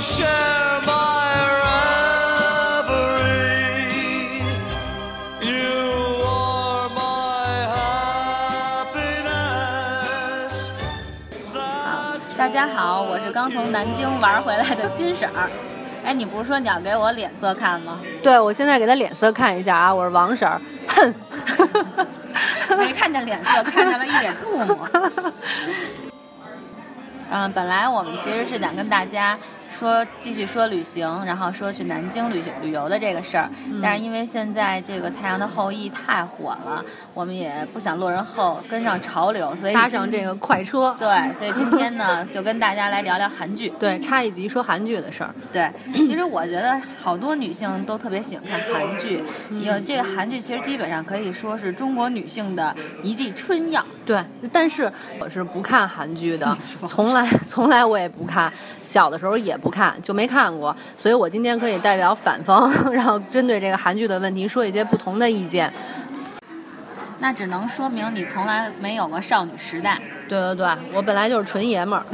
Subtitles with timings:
[0.00, 1.34] share my
[2.86, 3.90] reverie.
[5.42, 7.66] You are my
[8.94, 10.70] happiness.
[12.36, 15.50] 大家好，我是刚从南京玩回来的金婶儿。
[16.04, 17.98] 哎，你不是说你要给我脸色看吗？
[18.22, 20.60] 对，我现在给他脸色看一下啊，我是王婶儿。
[20.86, 21.12] 哼，
[22.78, 24.88] 没看见脸色，看见了一脸吐沫。
[27.30, 29.38] 嗯，本来我们其实是想跟大家
[29.78, 33.48] 说继续说旅行，然后说去南京旅旅游的这个事儿，
[33.80, 40.96] 但是因为现在这个《太阳的后裔》太火了，我们也不想落人后，跟上潮流，所以搭上这个快车。
[40.98, 43.72] 对，所以今天呢， 就跟大家来聊聊韩剧。
[43.78, 45.32] 对，插一集说韩剧的事儿。
[45.52, 49.22] 对，其实我觉得好多女性都特别喜欢看韩剧，
[49.64, 53.84] 有这个韩剧其实基本上可以说是中国女性的一剂春药。
[54.04, 54.20] 对，
[54.50, 59.67] 但是我是不看韩剧的，从来从来我也不看，小的时候也不。
[59.68, 65.70] 不看就没看过，所以我今天可以代表反方， 然后针对这个韩剧的问题说一些不同的意见。
[67.18, 70.00] 那只能说明你从来没有过少女时代。
[70.26, 72.06] 对对对，我本来就是纯爷们儿。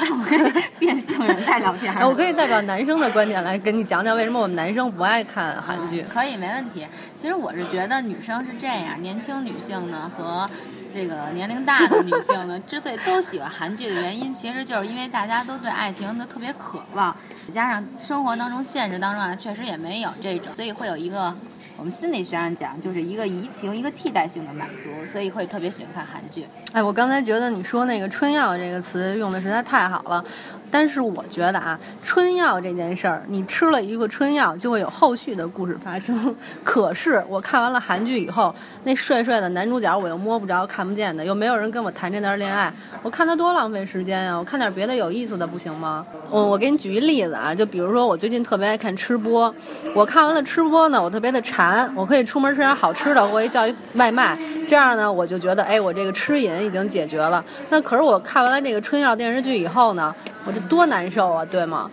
[0.00, 1.94] 那我可以变性人在聊天。
[2.02, 6.04] 我可以代表男生的观点来跟你讲讲为什么我们男生不爱看韩剧。
[6.12, 6.84] 可以，没问题。
[7.16, 10.48] 其实我是觉得女生是这样，年轻女性呢和。
[10.92, 17.16] 这个年龄大的女性呢， 之所以都喜欢韩剧的原因，其实就是因为大家都对爱情都特别渴望，
[17.48, 21.34] 再加上生活当中、现实当中啊，确实也没有这种，所以会有一个
[21.76, 26.46] 我们心理学上讲，就是一个移情、一个替代性的满足，所以会特别喜欢看韩剧。
[26.72, 30.24] 哎，我刚才觉得你说那个“春药”这个词用的实在太好了。
[30.70, 36.34] 但是我觉得啊，春药这件事儿，你吃了一个春药，就会有后续的故事发生。
[36.64, 38.54] 可是我看完了韩剧以后，
[38.84, 42.72] 那帅帅的男主角我又摸不着、看不见的，又没有人跟我谈这段恋爱，
[43.02, 44.34] 我看他多浪费时间呀！
[44.34, 46.06] 我看点别的有意思的不行吗？
[46.30, 49.54] 我我给你举一例子啊，就比如说我最近特别爱看吃播，
[49.94, 57.44] 我看完了吃播呢，我特别的馋，我可以出门吃点好吃的，我一叫一外卖，这样呢，我就觉得哎，我这个吃瘾已经解决了。
[57.68, 60.14] 那可是我看完了这个春药电视剧以后呢？
[60.46, 61.90] 我这多难受啊，对吗？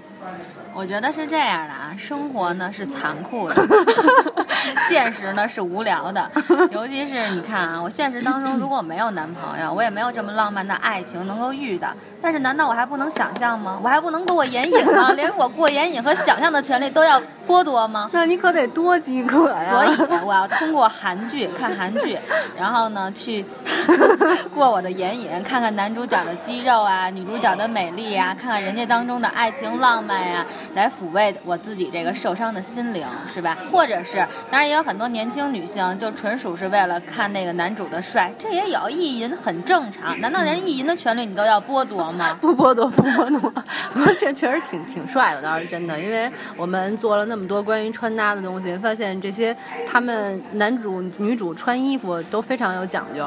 [0.73, 3.55] 我觉得是这样的啊，生活呢是残酷的，
[4.89, 6.29] 现实呢是无聊的。
[6.71, 11.89] 尤其是你看啊，我现实当中如果没有男朋友，我也没有这么浪漫的爱情能够遇到。
[12.21, 13.79] 但是难道我还不能想象吗？
[13.81, 15.11] 我还不能过眼瘾吗？
[15.15, 18.09] 连我过眼瘾和想象的权利都要剥夺吗？
[18.11, 19.69] 那你可得多饥渴呀！
[19.69, 22.17] 所以我要通过韩剧看韩剧，
[22.57, 23.45] 然后呢去
[24.53, 30.45] 过我的眼瘾，看看男主角的肌肉啊，女主角的美丽呀，看看人家当中的爱情浪漫呀。
[30.75, 33.57] 来抚慰我自己这个受伤的心灵，是吧？
[33.71, 34.17] 或者是，
[34.51, 40.19] 当然当然也有很多年轻女性，就纯属是为了看那个男主的帅，这也有意淫，很正常。
[40.19, 42.37] 难道连意淫的权利你都要剥夺吗？
[42.43, 43.49] 不剥夺，不剥夺。
[43.93, 45.97] 不过确确实挺挺帅的，倒是真的。
[45.97, 49.55] 因为我们做了那么多关于穿搭的东西，发现这些
[49.87, 53.25] 他们男主女主穿衣服都非常有讲究。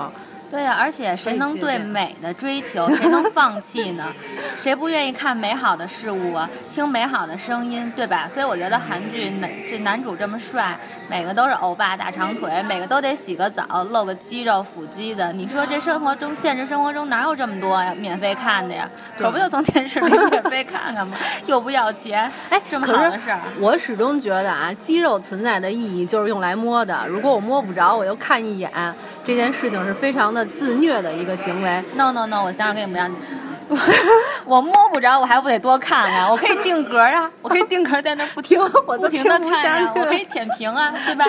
[0.52, 4.04] 对呀，而且谁能对美的追求，谁能放弃呢？
[4.60, 8.28] 谁不愿意看美好的事物啊，听美好的声音，对吧？
[8.30, 15.32] 所以我觉得韩剧男这男主这么帅，每个都是欧巴大长腿，每个都得洗个澡露个肌肉腹肌的。
[15.32, 17.94] 你说这生活中现实生活中哪有这么多呀？
[17.98, 18.86] 免费看的呀？
[19.16, 21.16] 可不就从电视里免费看看吗？
[21.46, 23.40] 又不要钱，哎，这么好的事儿。
[23.58, 27.06] 我始终觉得啊，肌肉存在的意义就是用来摸的。
[27.08, 28.70] 如果我摸不着，我又看一眼，
[29.24, 30.41] 这件事情是非常的。
[30.44, 31.82] 自虐的一个行为。
[31.94, 33.78] No No No，我想想跟你们讲，
[34.44, 36.28] 我摸不着，我还不得多看啊？
[36.30, 41.24] 我可以定格啊， 我可以定格在那不停， 我不停的看呀，我可以舔屏啊，对吧？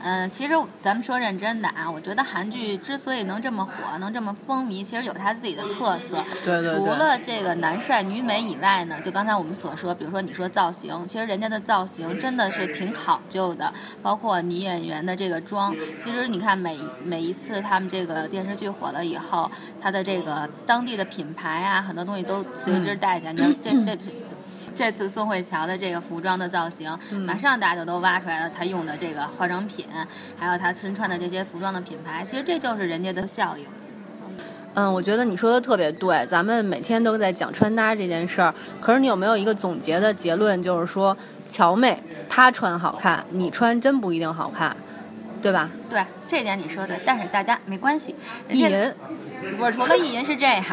[0.00, 6.24] 嗯，其实咱们说认真的啊，我觉得韩剧之所以能这么火，能这么风靡，其实有它自己的特色。
[6.44, 6.78] 对对对。
[6.78, 15.74] 除了这个男帅女美以外呢，就刚才我们所说，比如说你说造型，其实人家的造型真的是挺考究的，包括女演员的这个妆。
[16.02, 23.32] 其实你看每每一次他们这个电视剧火了以后，他的这个当地的品牌啊，很多东西都随之带起来。
[23.32, 24.12] 你看这这这。
[24.74, 29.86] 这次宋慧乔的这个服装的造型，马上大家就都挖出来了，她用的这个化妆品，
[30.38, 33.66] 还有她身穿的这些服装的品牌，其实这就是人家的效应。
[34.74, 41.16] 嗯，我觉得你说的特别对，咱们每天都在讲穿搭这件事儿，可是你有没有一个总结的结论，就是说
[41.48, 44.76] 乔妹她穿好看，你穿真不一定好看，
[45.42, 45.68] 对吧？
[45.90, 48.14] 对，这点你说的，但是大家没关系，
[48.50, 48.94] 艺人。
[48.94, 49.04] 不
[49.42, 50.64] 是，除了意淫是这样，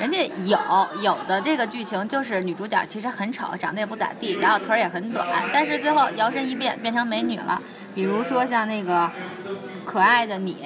[0.00, 0.58] 人家有
[1.02, 7.60] 有的这个剧情就是女主角其实很丑，长得也不咋地，然后腿儿也很短，但是最后摇身一变变成美女了。
[7.94, 9.10] 比如说像那个
[9.84, 10.56] 可爱的你，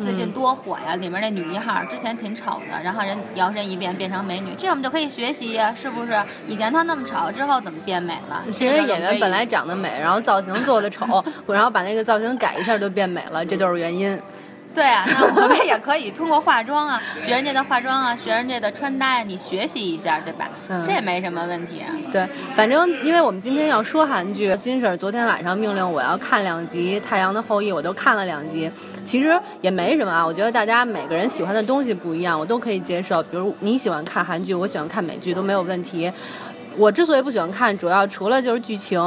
[0.00, 0.94] 最近多火呀！
[0.96, 6.16] 里面那女一号之前挺丑的，然后人摇身一变变成美女，这我们就可以学习呀，是不是？
[6.46, 8.44] 以前她那么丑，之后怎么变美了？
[8.60, 14.16] 因为演员本来长得美，然后造型做的丑， 然后把那个造型改一下就变美了，这就是原因。
[14.76, 20.50] 对啊，那我们也可以通过化妆啊， 学人家的化妆啊，学人家的穿搭呀，你学习一下，对吧？
[20.68, 21.88] 嗯这也没什么问题啊。
[22.12, 28.70] 对，反正因为我们今天要说韩剧，金婶儿昨天晚上命令我要看两集《太阳的后裔》，我都看了两集。
[29.02, 33.22] 其实也没什么啊，我觉得大家每个人喜欢的东西不一样，我都可以接受。
[33.22, 36.12] 比如你喜欢看韩剧，我喜欢看美剧，都没有问题。
[36.76, 39.00] 我之所以不喜欢看，主要除了就是剧情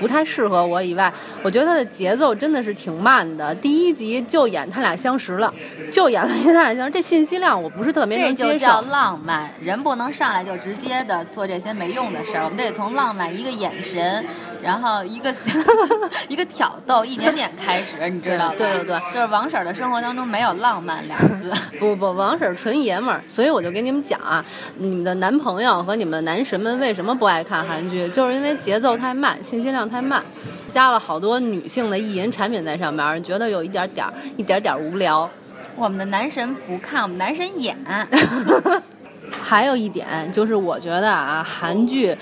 [0.00, 1.12] 不太适合我以外，
[1.42, 3.54] 我觉得它的节奏真的是挺慢的。
[3.56, 5.52] 第一集就演他俩相识了，
[5.92, 8.48] 就演了一他俩相识，这信息量我不是特别能接受。
[8.48, 8.90] 这就叫受。
[8.90, 14.24] 浪漫，人不能上来就直接的做这些没用的事儿，我们得从浪漫一个眼神，
[14.62, 15.32] 然后一个
[16.28, 18.54] 一个挑逗，一点点开始，你知道吗？
[18.56, 21.52] 对对对就是王婶儿的生活当中没有浪漫两个字。
[21.78, 24.44] 不不，王婶儿纯爷们儿，所以我就跟你们讲啊，
[24.78, 30.22] 你们的男朋友和你们的男神们为什么不爱看韩剧，就是因为节奏太慢，信息量太慢，
[30.68, 35.28] 加了好多女性的意淫产品在上面，觉得有一点点儿一点点儿无聊。
[35.76, 37.76] 我们的男神不看，我们男神演。
[39.40, 42.16] 还有一点就是，我觉得啊，韩剧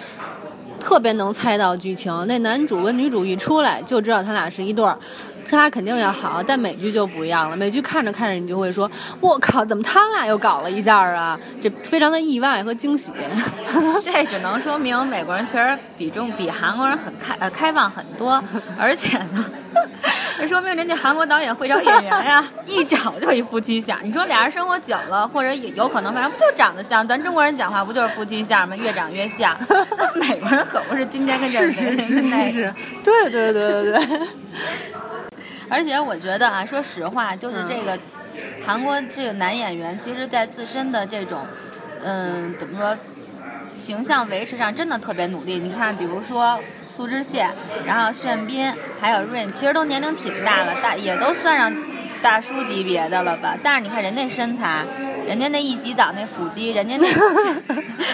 [0.79, 4.96] 特别能猜到剧情，那男主跟女主一出来就知道他俩是一对儿。
[5.50, 7.56] 他俩肯定要好，但美剧就不一样了。
[7.56, 8.91] 美剧看着看着，你就会说
[9.21, 13.11] ：“我靠，怎么他俩又搞了一下啊？”这非常的意外和惊喜。
[14.05, 18.43] 这只能说明美国人确实比重比韩国人很开呃开放很多，
[18.79, 19.45] 而且呢，
[20.39, 23.99] 这 说明人家韩国导演会找演员呀， 一找就一夫妻相。
[24.03, 27.06] 你说俩人生活久了，或者也有可能，反正不就长得像？
[27.06, 28.77] 咱中国人讲话不就是夫妻相吗？
[28.77, 29.56] 越长越像。
[30.15, 34.21] 美国人可不是今天跟这儿是是是是是，对对对对对。
[35.70, 37.99] 而且我觉得啊，说实话，就是这个
[38.65, 41.47] 韩国这个男演员，其实在自身的这种，
[42.03, 42.97] 嗯，怎么说，
[43.76, 45.59] 形象维持上真的特别努力。
[45.59, 47.50] 你看，比如说苏志燮，
[47.87, 51.76] 然后炫彬，还有 Rain，其实都年龄挺大了，大也都算上
[52.23, 53.56] 大叔级别的了吧？
[53.62, 54.85] 但是你看人那身材，
[55.29, 57.07] 人家那一洗澡那腹肌， 人家那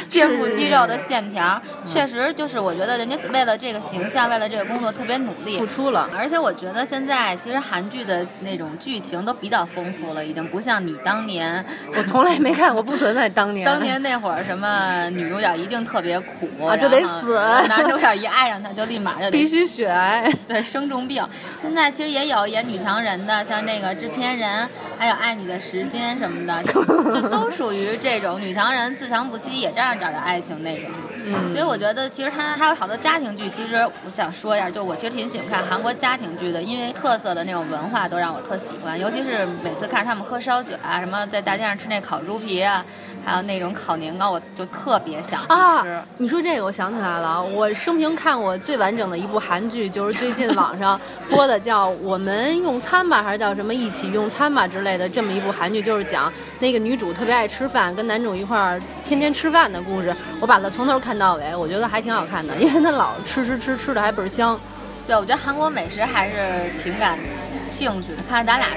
[0.08, 6.10] 肩部 肌肉的线条，确实就是我觉得人家为了这个形象，为了这个工作特别努力，付出了。
[6.16, 11.64] 而且我觉得现在其实韩剧的那种剧情都比较丰富了，已经不像你当年，
[11.96, 13.64] 我从来没看过，不存在当年。
[13.64, 17.38] 当年那会儿什么女主角一定特别苦啊就得死
[17.68, 20.30] 男主角一爱上她就立马就得 必须血癌。
[20.48, 21.26] 对生重病。
[21.60, 24.68] 现在其实也有演女强人的，像那个制片人，
[24.98, 26.62] 还有爱你的时间什么的，
[27.04, 30.90] 就都属于这种女强人自强不息，也照样找着爱情那种。
[31.26, 42.84] 嗯所以我觉得其实它还有好多家庭剧，其实我想说一下，就我其实挺喜欢看韩国家庭剧的，因为特色的那种文化都让我特喜欢，尤其是每次看着他们喝烧酒啊，什么在大街上吃那烤猪皮啊，
[43.24, 46.02] 还有那种烤年糕，我就特别想吃。！
[46.18, 47.42] 你说这个，我想起来了。
[47.42, 51.00] 我生平看过最完整的一部韩剧，就是最近网上
[51.30, 60.14] 播的，叫《我们用餐吧》，还是叫什么“一起用餐吧”之类的这么一部韩剧，就是讲那个女主特别爱吃饭，跟男主一块儿天天吃饭的故事。
[60.40, 64.58] 我把它从头看到尾，我觉得还挺好看的，因为他老吃吃吃吃的还倍儿香。
[65.06, 66.36] 对，我觉得韩国美食还是
[66.82, 67.18] 挺感
[67.66, 68.22] 兴趣的。
[68.26, 68.68] 看咱俩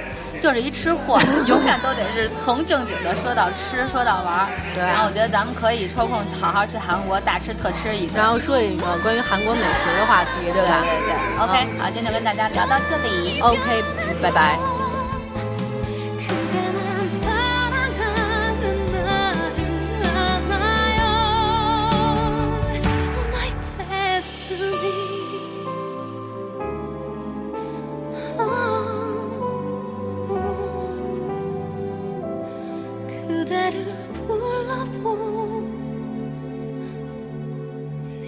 [0.42, 1.18] 就是一吃货，
[1.48, 4.48] 永远都得是从正经的说到吃，说到玩儿。
[4.76, 8.18] 对然后我觉得咱们可以抽空好好去韩国大吃特吃一顿。
[8.18, 13.40] 然后说一个关于韩国美食的话题，对对吧对对，OK，好，今天就跟大家聊到这里。
[13.40, 13.84] ？OK，
[14.22, 14.77] 拜拜。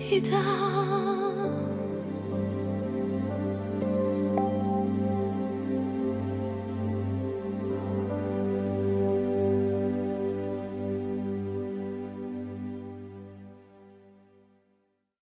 [0.10, 0.79] 一道